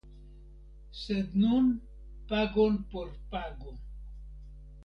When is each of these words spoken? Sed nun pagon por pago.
Sed 1.01 1.35
nun 1.43 1.69
pagon 2.33 2.83
por 2.95 3.15
pago. 3.35 3.79